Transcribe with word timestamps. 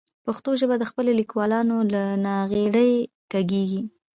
پښتو 0.25 0.49
ژبه 0.59 0.75
د 0.79 0.83
خپلو 0.91 1.11
لیکوالانو 1.19 1.77
له 1.93 2.03
ناغېړۍ 2.25 2.93
کړېږي. 3.31 3.81